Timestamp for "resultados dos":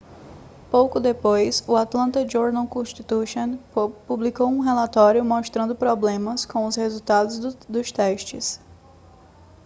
6.75-7.91